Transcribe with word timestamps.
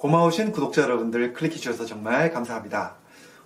고마우신 0.00 0.52
구독자 0.52 0.80
여러분들 0.80 1.34
클릭해 1.34 1.56
주셔서 1.56 1.84
정말 1.84 2.32
감사합니다. 2.32 2.94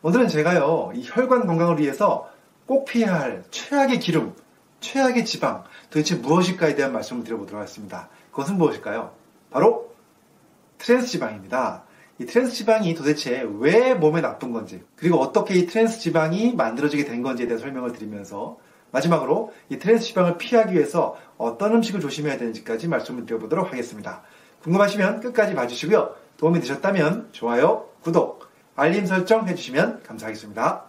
오늘은 0.03 0.29
제가요, 0.29 0.93
이 0.95 1.03
혈관 1.05 1.49
건강을 1.49 1.81
위해서 1.81 2.31
꼭 2.67 2.85
피해야 2.85 3.19
할 3.19 3.43
최악의 3.51 3.99
기름, 3.99 4.37
최악의 4.79 5.25
지방, 5.25 5.65
도대체 5.91 6.15
무엇일까에 6.15 6.77
대한 6.77 6.93
말씀을 6.93 7.25
드려보도록 7.25 7.61
하겠습니다. 7.61 8.09
그것은 8.31 8.57
무엇일까요? 8.57 9.11
바로 9.51 9.93
트랜스 10.79 11.09
지방입니다. 11.09 11.83
이 12.21 12.27
트랜스 12.27 12.53
지방이 12.53 12.95
도대체 12.95 13.45
왜 13.59 13.95
몸에 13.95 14.21
나쁜 14.21 14.53
건지, 14.53 14.81
그리고 14.95 15.19
어떻게 15.19 15.55
이 15.55 15.67
트랜스 15.67 15.99
지방이 15.99 16.55
만들어지게 16.55 17.05
된 17.05 17.23
건지에 17.23 17.49
대한 17.49 17.61
설명을 17.61 17.95
드리면서 17.95 18.59
마지막으로 18.93 19.53
이 19.71 19.81
트랜스 19.81 20.05
지방을 20.05 20.39
피하기 20.39 20.73
위해서 20.73 21.17
어떤 21.37 21.75
음식을 21.75 21.99
조심해야 21.99 22.39
되는지까지 22.39 22.87
말씀을 22.87 23.27
드려보도록 23.27 23.73
하겠습니다. 23.73 24.23
궁금하시면 24.63 25.19
끝까지 25.19 25.57
봐주시고요. 25.57 26.23
도움이 26.37 26.61
되셨다면 26.61 27.29
좋아요, 27.33 27.89
구독, 28.03 28.49
알림 28.75 29.07
설정 29.07 29.47
해주시면 29.47 30.03
감사하겠습니다. 30.03 30.85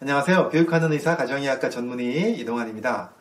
안녕하세요. 0.00 0.50
교육하는 0.50 0.92
의사 0.92 1.16
가정의학과 1.16 1.70
전문의 1.70 2.38
이동환입니다. 2.38 3.12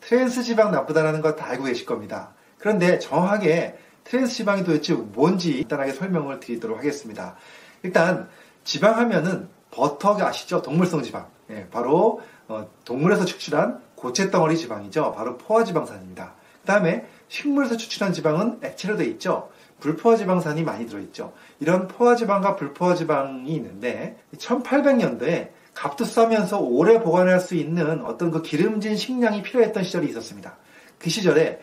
트랜스 0.00 0.42
지방 0.42 0.70
나쁘다는 0.70 1.20
거 1.20 1.36
다 1.36 1.46
알고 1.46 1.64
계실 1.64 1.86
겁니다. 1.86 2.32
그런데 2.58 2.98
정확하게 2.98 3.78
트랜스 4.04 4.34
지방이 4.36 4.64
도대체 4.64 4.94
뭔지 4.94 5.60
간단하게 5.60 5.92
설명을 5.92 6.40
드리도록 6.40 6.78
하겠습니다. 6.78 7.36
일단 7.82 8.28
지방 8.64 8.96
하면은 8.98 9.48
버터가 9.70 10.26
아시죠? 10.28 10.62
동물성 10.62 11.02
지방. 11.02 11.28
예, 11.50 11.66
바로 11.70 12.20
어, 12.48 12.68
동물에서 12.84 13.24
축출한 13.24 13.80
고체 14.02 14.30
덩어리 14.30 14.58
지방이죠. 14.58 15.12
바로 15.12 15.38
포화 15.38 15.62
지방산입니다. 15.62 16.34
그 16.60 16.66
다음에 16.66 17.06
식물에서 17.28 17.76
추출한 17.76 18.12
지방은 18.12 18.58
액체로 18.62 18.96
되어 18.96 19.06
있죠. 19.06 19.48
불포화 19.78 20.16
지방산이 20.16 20.62
많이 20.64 20.86
들어있죠. 20.86 21.32
이런 21.60 21.88
포화 21.88 22.14
지방과 22.16 22.56
불포화 22.56 22.94
지방이 22.96 23.52
있는데 23.54 24.18
1800년도에 24.36 25.50
값도 25.74 26.04
싸면서 26.04 26.58
오래 26.60 27.00
보관할 27.00 27.40
수 27.40 27.54
있는 27.54 28.04
어떤 28.04 28.30
그 28.30 28.42
기름진 28.42 28.96
식량이 28.96 29.42
필요했던 29.42 29.84
시절이 29.84 30.08
있었습니다. 30.08 30.56
그 30.98 31.08
시절에 31.08 31.60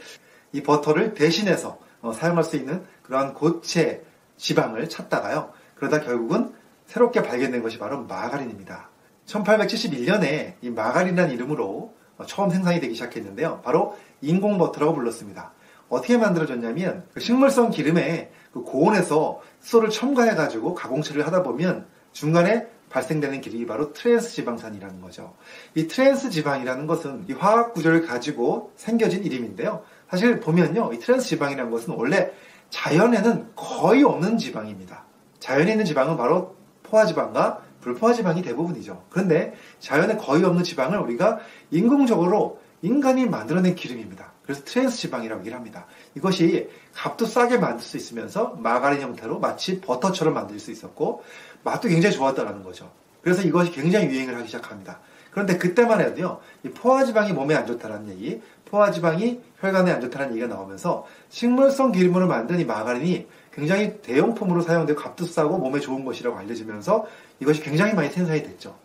이 0.54 0.64
버터를 0.64 1.14
대신해서 1.14 1.78
어, 2.02 2.14
사용할 2.14 2.44
수 2.44 2.56
있는 2.56 2.86
그러한 3.04 3.34
고체 3.34 4.04
지방을 4.38 4.88
찾다가요. 4.90 5.52
그러다 5.76 6.02
결국은 6.02 6.54
새롭게 6.88 7.22
발견된 7.22 7.62
것이 7.62 7.78
바로 7.78 8.04
마가린입니다. 8.04 8.90
1871년에 9.28 10.56
이 10.62 10.70
마가린이라는 10.70 11.34
이름으로 11.34 11.99
처음 12.26 12.50
생산이 12.50 12.80
되기 12.80 12.94
시작했는데요. 12.94 13.62
바로 13.64 13.98
인공버터라고 14.22 14.94
불렀습니다. 14.94 15.52
어떻게 15.90 16.18
만들어졌냐면 16.18 17.06
그 17.14 17.20
식물성 17.20 17.72
기름에 17.72 18.32
그 18.54 18.62
고온에서 18.62 19.42
수소를 19.62 19.90
첨가해가지고 19.90 20.76
가공처리를 20.76 21.26
하다 21.26 21.44
보면 21.44 21.88
중간에 22.12 22.68
발생되는 22.90 23.42
기름이 23.42 23.66
바로 23.68 23.94
트랜스 23.94 24.32
지방산이라는 24.32 25.02
거죠. 25.02 25.36
이 25.76 25.88
트랜스 25.88 26.32
지방이라는 26.32 26.88
것은 26.88 27.26
이 27.30 27.34
화학 27.34 27.74
구조를 27.74 28.06
가지고 28.06 28.72
생겨진 28.76 29.24
이름인데요. 29.24 29.84
사실 30.10 30.40
보면요, 30.40 30.92
이 30.94 31.00
트랜스 31.00 31.28
지방이라는 31.28 31.72
것은 31.72 31.94
원래 31.94 32.32
자연에는 32.72 33.52
거의 33.56 34.04
없는 34.04 34.38
지방입니다. 34.38 35.04
자연에 35.40 35.72
있는 35.72 35.86
지방은 35.86 36.18
바로 36.18 36.56
포화지방과 36.84 37.62
불포화 37.82 38.14
지방이 38.14 38.42
대부분이죠. 38.42 39.04
그런데 39.10 39.54
자연에 39.80 40.16
거의 40.18 40.44
없는 40.44 40.64
지방을 40.64 41.00
우리가 41.00 41.40
인공적으로 41.72 42.60
인간이 42.82 43.26
만들어낸 43.26 43.76
기름입니다. 43.76 44.32
그래서 44.44 44.64
트랜스 44.64 44.98
지방이라고 44.98 45.42
얘기를 45.42 45.56
합니다. 45.56 45.86
이것이 46.16 46.70
값도 46.96 47.26
싸게 47.26 47.58
만들 47.58 47.84
수 47.84 47.98
있으면서 47.98 48.56
마가린 48.60 49.02
형태로 49.02 49.40
마치 49.40 49.80
버터처럼 49.80 50.34
만들 50.34 50.60
수 50.60 50.72
있었고 50.72 51.24
맛도 51.64 51.88
굉장히 51.88 52.16
좋았다는 52.16 52.64
거죠. 52.64 52.90
그래서 53.22 53.44
이것이 53.44 53.72
굉장히 53.72 54.08
유행을 54.08 54.36
하기 54.38 54.48
시작합니다. 54.48 55.00
그런데 55.32 55.58
그때만 55.58 56.02
해도요, 56.02 56.40
이 56.64 56.70
포화지방이 56.70 57.34
몸에 57.34 57.54
안 57.54 57.68
좋다는 57.68 58.10
얘기, 58.10 58.42
포화지방이 58.66 59.40
혈관에 59.60 59.92
안 59.92 60.02
좋다는 60.02 60.32
얘기가 60.32 60.48
나오면서 60.48 61.06
식물성 61.30 61.92
기름으로 61.92 62.28
만든 62.28 62.60
이 62.60 62.66
마가린이 62.66 63.28
굉장히 63.60 64.02
대용품으로 64.02 64.62
사용되고 64.62 65.00
값도 65.00 65.26
싸고 65.26 65.58
몸에 65.58 65.80
좋은 65.80 66.06
것이라고 66.06 66.38
알려지면서 66.38 67.06
이것이 67.40 67.62
굉장히 67.62 67.94
많이 67.94 68.10
생산이 68.10 68.42
됐죠. 68.44 68.76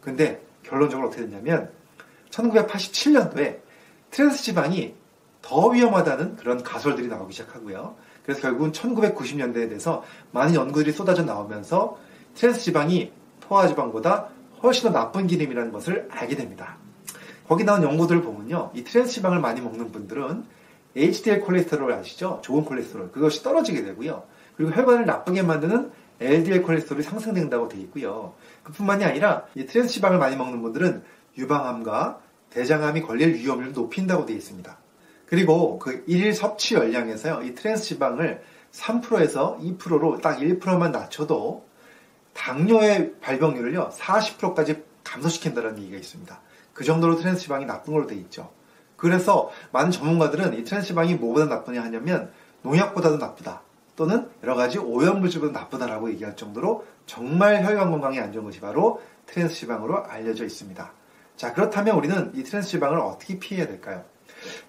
근데 0.00 0.42
결론적으로 0.62 1.08
어떻게 1.08 1.22
됐냐면 1.22 1.70
1987년도에 2.30 3.58
트랜스 4.10 4.42
지방이 4.42 4.94
더 5.40 5.68
위험하다는 5.68 6.36
그런 6.36 6.62
가설들이 6.62 7.08
나오기 7.08 7.32
시작하고요. 7.32 7.96
그래서 8.24 8.40
결국은 8.40 8.72
1990년대에 8.72 9.68
대해서 9.68 10.02
많은 10.32 10.54
연구들이 10.54 10.92
쏟아져 10.92 11.22
나오면서 11.24 11.98
트랜스 12.34 12.60
지방이 12.60 13.12
포화 13.40 13.68
지방보다 13.68 14.28
훨씬 14.62 14.90
더 14.90 14.98
나쁜 14.98 15.26
기름이라는 15.26 15.70
것을 15.72 16.08
알게 16.10 16.36
됩니다. 16.36 16.76
거기 17.46 17.64
나온 17.64 17.82
연구들을 17.82 18.22
보면요. 18.22 18.70
이 18.74 18.82
트랜스 18.84 19.12
지방을 19.12 19.40
많이 19.40 19.60
먹는 19.60 19.92
분들은 19.92 20.44
HDL 20.96 21.40
콜레스테롤 21.40 21.92
아시죠? 21.92 22.40
좋은 22.42 22.64
콜레스테롤. 22.64 23.10
그것이 23.12 23.42
떨어지게 23.42 23.82
되고요. 23.82 24.24
그리고 24.56 24.72
혈관을 24.72 25.06
나쁘게 25.06 25.42
만드는 25.42 25.90
LDL 26.20 26.62
콜레스테롤이 26.62 27.04
상승된다고 27.04 27.68
되어 27.68 27.80
있고요. 27.80 28.34
그뿐만이 28.62 29.04
아니라 29.04 29.46
이 29.54 29.66
트랜스 29.66 29.94
지방을 29.94 30.18
많이 30.18 30.36
먹는 30.36 30.62
분들은 30.62 31.02
유방암과 31.36 32.20
대장암이 32.50 33.02
걸릴 33.02 33.34
위험을 33.34 33.72
높인다고 33.72 34.26
되어 34.26 34.36
있습니다. 34.36 34.78
그리고 35.26 35.78
그 35.78 36.04
일일 36.06 36.32
섭취 36.32 36.74
열량에서요. 36.74 37.42
이 37.42 37.54
트랜스 37.54 37.84
지방을 37.84 38.42
3%에서 38.70 39.58
2%로 39.60 40.18
딱 40.20 40.38
1%만 40.38 40.92
낮춰도 40.92 41.66
당뇨의 42.32 43.14
발병률을요. 43.20 43.90
40%까지 43.90 44.82
감소시킨다는 45.02 45.78
얘기가 45.78 45.96
있습니다. 45.96 46.40
그 46.72 46.84
정도로 46.84 47.16
트랜스 47.16 47.42
지방이 47.42 47.66
나쁜 47.66 47.94
걸로 47.94 48.06
되어 48.06 48.18
있죠. 48.18 48.50
그래서 48.96 49.50
많은 49.72 49.90
전문가들은 49.90 50.58
이 50.58 50.64
트랜스 50.64 50.88
지방이 50.88 51.14
뭐보다 51.14 51.46
나쁘냐 51.46 51.82
하냐면 51.82 52.30
농약보다도 52.62 53.18
나쁘다. 53.18 53.62
또는 53.96 54.28
여러 54.42 54.54
가지 54.54 54.78
오염물질보다 54.78 55.52
나쁘다라고 55.58 56.10
얘기할 56.10 56.36
정도로 56.36 56.84
정말 57.06 57.64
혈관 57.64 57.90
건강에 57.90 58.18
안 58.18 58.32
좋은 58.32 58.44
것이 58.44 58.60
바로 58.60 59.00
트랜스 59.26 59.54
지방으로 59.54 60.04
알려져 60.04 60.44
있습니다. 60.44 60.92
자, 61.36 61.52
그렇다면 61.52 61.96
우리는 61.96 62.32
이 62.34 62.42
트랜스 62.42 62.70
지방을 62.70 62.98
어떻게 62.98 63.38
피해야 63.38 63.66
될까요? 63.66 64.04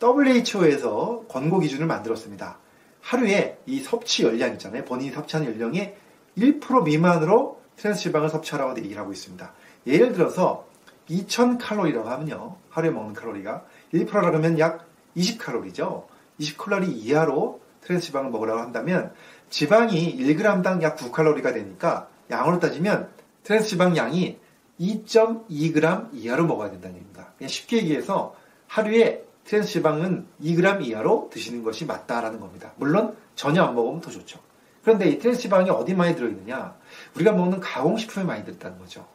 WHO에서 0.01 1.23
권고 1.27 1.59
기준을 1.59 1.85
만들었습니다. 1.87 2.57
하루에 3.01 3.59
이 3.65 3.81
섭취 3.81 4.23
열량 4.23 4.53
있잖아요. 4.53 4.83
본인이 4.85 5.11
섭취하는 5.11 5.53
열량의 5.53 5.95
1% 6.37 6.83
미만으로 6.83 7.61
트랜스 7.77 8.01
지방을 8.03 8.29
섭취하라고 8.29 8.77
얘기를 8.77 8.97
하고 8.99 9.11
있습니다. 9.11 9.53
예를 9.87 10.13
들어서 10.13 10.65
2000 11.07 11.57
칼로리라고 11.57 12.09
하면요. 12.09 12.57
하루에 12.69 12.91
먹는 12.91 13.13
칼로리가 13.13 13.63
1%라고 13.93 14.37
하면 14.37 14.59
약 14.59 14.87
20칼로리죠. 15.15 16.05
20칼로리 16.39 16.89
이하로 16.89 17.61
트랜스 17.81 18.07
지방을 18.07 18.31
먹으라고 18.31 18.59
한다면 18.59 19.13
지방이 19.49 20.17
1g당 20.17 20.81
약 20.81 20.97
9칼로리가 20.97 21.53
되니까 21.53 22.09
양으로 22.29 22.59
따지면 22.59 23.09
트랜스 23.43 23.69
지방 23.69 23.95
양이 23.95 24.39
2.2g 24.79 26.09
이하로 26.13 26.45
먹어야 26.47 26.71
된다는 26.71 26.97
얘기입니다. 26.97 27.31
그냥 27.37 27.47
쉽게 27.47 27.77
얘기해서 27.77 28.35
하루에 28.67 29.23
트랜스 29.45 29.69
지방은 29.69 30.25
2g 30.41 30.85
이하로 30.85 31.29
드시는 31.31 31.63
것이 31.63 31.85
맞다라는 31.85 32.39
겁니다. 32.39 32.73
물론 32.77 33.15
전혀 33.35 33.63
안 33.63 33.75
먹으면 33.75 34.01
더 34.01 34.09
좋죠. 34.09 34.39
그런데 34.83 35.07
이 35.07 35.19
트랜스 35.19 35.41
지방이 35.41 35.69
어디 35.69 35.93
많이 35.93 36.15
들어있느냐? 36.15 36.75
우리가 37.15 37.31
먹는 37.31 37.59
가공식품에 37.59 38.25
많이 38.25 38.43
들었다는 38.43 38.79
거죠. 38.79 39.05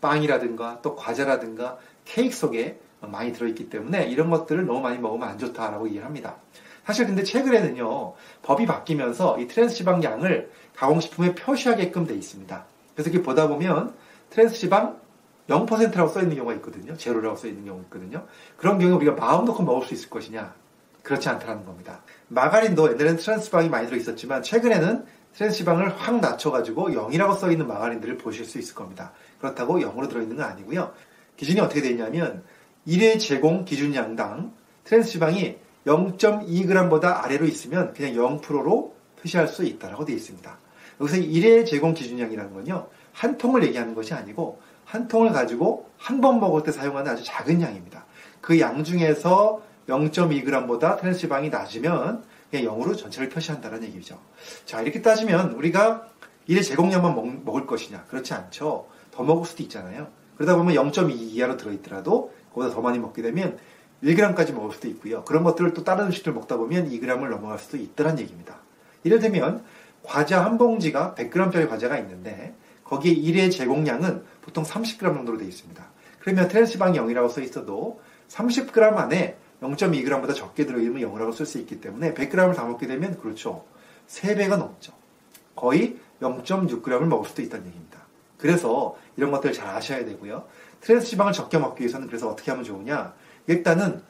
빵이라든가 0.00 0.80
또 0.82 0.96
과자라든가 0.96 1.78
케이크 2.04 2.34
속에 2.34 2.78
많이 3.00 3.32
들어있기 3.32 3.68
때문에 3.68 4.06
이런 4.06 4.30
것들을 4.30 4.66
너무 4.66 4.80
많이 4.80 4.98
먹으면 4.98 5.28
안 5.28 5.38
좋다라고 5.38 5.86
얘기를 5.88 6.04
합니다. 6.04 6.36
사실 6.84 7.06
근데 7.06 7.22
최근에는요, 7.24 8.14
법이 8.42 8.66
바뀌면서 8.66 9.38
이 9.40 9.48
트랜스 9.48 9.74
지방 9.74 10.02
양을 10.02 10.50
가공식품에 10.76 11.34
표시하게끔 11.34 12.06
돼 12.06 12.14
있습니다. 12.14 12.64
그래서 12.94 13.10
이렇게 13.10 13.24
보다 13.24 13.48
보면 13.48 13.94
트랜스 14.30 14.54
지방 14.54 14.98
0%라고 15.48 16.08
써 16.08 16.20
있는 16.20 16.36
경우가 16.36 16.54
있거든요. 16.54 16.96
제로라고 16.96 17.36
써 17.36 17.48
있는 17.48 17.64
경우가 17.64 17.84
있거든요. 17.84 18.26
그런 18.56 18.78
경우에 18.78 18.94
우리가 18.96 19.12
마음 19.12 19.44
놓고 19.44 19.62
먹을 19.62 19.86
수 19.86 19.94
있을 19.94 20.10
것이냐? 20.10 20.54
그렇지 21.02 21.28
않다는 21.28 21.64
겁니다. 21.64 22.00
마가린도 22.28 22.92
옛날에는 22.92 23.16
트랜스 23.16 23.46
지방이 23.46 23.68
많이 23.68 23.86
들어 23.86 23.96
있었지만 23.96 24.42
최근에는 24.42 25.04
트랜스 25.34 25.58
지방을 25.58 25.96
확 25.96 26.20
낮춰가지고 26.20 26.90
0이라고 26.90 27.36
써 27.36 27.50
있는 27.50 27.68
마가린들을 27.68 28.18
보실 28.18 28.44
수 28.44 28.58
있을 28.58 28.74
겁니다. 28.74 29.12
그렇다고 29.38 29.78
0으로 29.78 30.08
들어있는 30.08 30.36
건 30.36 30.46
아니고요. 30.46 30.92
기준이 31.36 31.60
어떻게 31.60 31.82
되어 31.82 31.90
있냐면 31.90 32.42
1회 32.86 33.18
제공 33.18 33.64
기준 33.64 33.94
양당 33.94 34.52
트랜스 34.84 35.10
지방이 35.10 35.56
0.2g보다 35.86 37.22
아래로 37.24 37.46
있으면 37.46 37.92
그냥 37.94 38.14
0%로 38.14 38.94
표시할 39.20 39.48
수 39.48 39.64
있다라고 39.64 40.04
되어 40.04 40.16
있습니다. 40.16 40.58
여기서 41.00 41.16
1회 41.18 41.66
제공 41.66 41.94
기준량이라는 41.94 42.54
건요. 42.54 42.88
한 43.12 43.38
통을 43.38 43.64
얘기하는 43.64 43.94
것이 43.94 44.14
아니고 44.14 44.60
한 44.84 45.08
통을 45.08 45.32
가지고 45.32 45.88
한 45.98 46.20
번 46.20 46.38
먹을 46.40 46.62
때 46.62 46.72
사용하는 46.72 47.12
아주 47.12 47.24
작은 47.24 47.60
양입니다. 47.60 48.04
그 48.40 48.58
양 48.60 48.84
중에서 48.84 49.62
0.2g보다 49.88 50.98
트랜스 51.00 51.20
지방이 51.20 51.48
낮으면 51.50 52.22
그냥 52.50 52.66
0으로 52.66 52.96
전체를 52.96 53.28
표시한다는 53.28 53.82
얘기죠. 53.84 54.18
자, 54.64 54.80
이렇게 54.82 55.02
따지면 55.02 55.52
우리가 55.52 56.06
1회 56.46 56.62
제공량만 56.62 57.14
먹, 57.14 57.26
먹을 57.44 57.66
것이냐? 57.66 58.04
그렇지 58.08 58.34
않죠. 58.34 58.86
더 59.10 59.22
먹을 59.24 59.44
수도 59.46 59.62
있잖아요. 59.64 60.08
그러다 60.36 60.56
보면 60.56 60.74
0.2 60.74 61.10
이하로 61.12 61.56
들어있더라도 61.56 62.32
그보다 62.56 62.74
더 62.74 62.80
많이 62.80 62.98
먹게 62.98 63.20
되면 63.20 63.58
1g까지 64.02 64.54
먹을 64.54 64.72
수도 64.72 64.88
있고요. 64.88 65.24
그런 65.24 65.44
것들을 65.44 65.74
또 65.74 65.84
다른 65.84 66.06
음식들 66.06 66.32
먹다 66.32 66.56
보면 66.56 66.90
2g을 66.90 67.28
넘어갈 67.28 67.58
수도 67.58 67.76
있다는 67.76 68.18
얘기입니다. 68.18 68.56
예를 69.04 69.18
들면 69.18 69.62
과자 70.02 70.44
한 70.44 70.56
봉지가 70.56 71.14
100g짜리 71.16 71.68
과자가 71.68 71.98
있는데 71.98 72.54
거기에 72.84 73.14
1회 73.14 73.52
제공량은 73.52 74.24
보통 74.40 74.64
30g 74.64 75.00
정도로 75.00 75.38
되어 75.38 75.46
있습니다. 75.46 75.84
그러면 76.20 76.48
트랜스지방이 76.48 76.98
0이라고 76.98 77.30
써 77.30 77.40
있어도 77.42 78.00
30g 78.28 78.96
안에 78.96 79.36
0.2g보다 79.60 80.34
적게 80.34 80.66
들어있으면 80.66 81.02
0이라고 81.02 81.34
쓸 81.34 81.46
수 81.46 81.58
있기 81.58 81.80
때문에 81.80 82.14
100g을 82.14 82.54
다 82.54 82.64
먹게 82.64 82.86
되면 82.86 83.18
그렇죠. 83.20 83.64
3배가 84.08 84.56
넘죠. 84.56 84.92
거의 85.54 85.98
0.6g을 86.20 87.04
먹을 87.04 87.28
수도 87.28 87.42
있다는 87.42 87.66
얘기입니다. 87.66 88.05
그래서 88.38 88.96
이런 89.16 89.30
것들 89.30 89.52
잘 89.52 89.68
아셔야 89.68 90.04
되고요. 90.04 90.46
트랜스 90.80 91.06
지방을 91.06 91.32
적게 91.32 91.58
먹기 91.58 91.80
위해서는 91.80 92.06
그래서 92.06 92.28
어떻게 92.28 92.50
하면 92.50 92.64
좋으냐? 92.64 93.14
일단은 93.46 94.02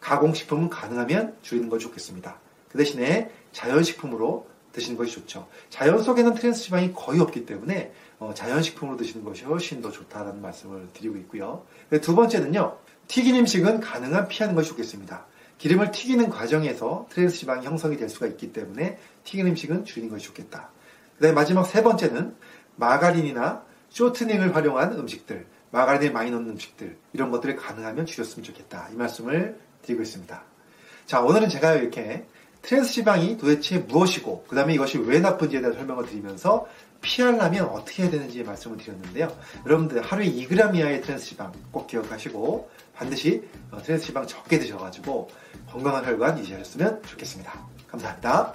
가공식품은 0.00 0.68
가능하면 0.68 1.36
줄이는 1.42 1.68
것이 1.68 1.86
좋겠습니다. 1.86 2.38
그 2.68 2.78
대신에 2.78 3.30
자연식품으로 3.52 4.46
드시는 4.72 4.98
것이 4.98 5.12
좋죠. 5.12 5.48
자연 5.70 6.02
속에는 6.02 6.34
트랜스 6.34 6.64
지방이 6.64 6.92
거의 6.92 7.20
없기 7.20 7.46
때문에 7.46 7.92
어, 8.18 8.32
자연식품으로 8.34 8.96
드시는 8.96 9.24
것이 9.24 9.44
훨씬 9.44 9.80
더 9.80 9.90
좋다라는 9.90 10.42
말씀을 10.42 10.88
드리고 10.92 11.16
있고요. 11.18 11.64
두 12.02 12.14
번째는요. 12.14 12.76
튀긴 13.06 13.36
음식은 13.36 13.80
가능한 13.80 14.28
피하는 14.28 14.54
것이 14.54 14.70
좋겠습니다. 14.70 15.26
기름을 15.58 15.92
튀기는 15.92 16.28
과정에서 16.30 17.06
트랜스 17.10 17.38
지방이 17.38 17.64
형성이 17.64 17.96
될 17.96 18.08
수가 18.08 18.26
있기 18.26 18.52
때문에 18.52 18.98
튀긴 19.22 19.46
음식은 19.48 19.84
줄이는 19.84 20.10
것이 20.10 20.26
좋겠다. 20.26 20.70
그 21.16 21.22
다음에 21.22 21.34
마지막 21.34 21.64
세 21.64 21.82
번째는 21.82 22.34
마가린이나 22.76 23.62
쇼트닝을 23.90 24.54
활용한 24.54 24.92
음식들, 24.94 25.46
마가린을 25.70 26.12
많이 26.12 26.30
넣는 26.30 26.50
음식들, 26.50 26.96
이런 27.12 27.30
것들을 27.30 27.56
가능하면 27.56 28.06
줄였으면 28.06 28.44
좋겠다. 28.44 28.88
이 28.92 28.96
말씀을 28.96 29.58
드리고 29.82 30.02
있습니다. 30.02 30.42
자, 31.06 31.20
오늘은 31.20 31.48
제가 31.48 31.74
이렇게 31.74 32.26
트랜스 32.62 32.92
지방이 32.92 33.36
도대체 33.36 33.78
무엇이고, 33.78 34.46
그 34.48 34.56
다음에 34.56 34.74
이것이 34.74 34.98
왜 34.98 35.20
나쁜지에 35.20 35.60
대한 35.60 35.74
설명을 35.74 36.06
드리면서 36.06 36.66
피하려면 37.02 37.66
어떻게 37.66 38.02
해야 38.02 38.10
되는지 38.10 38.42
말씀을 38.42 38.78
드렸는데요. 38.78 39.36
여러분들 39.66 40.00
하루에 40.00 40.26
2g 40.26 40.74
이하의 40.74 41.02
트랜스 41.02 41.26
지방 41.26 41.52
꼭 41.70 41.86
기억하시고 41.86 42.70
반드시 42.94 43.46
어, 43.70 43.82
트랜스 43.82 44.06
지방 44.06 44.26
적게 44.26 44.58
드셔가지고 44.58 45.28
건강한 45.70 46.04
혈관 46.04 46.38
유지하셨으면 46.38 47.02
좋겠습니다. 47.02 47.52
감사합니다. 47.88 48.54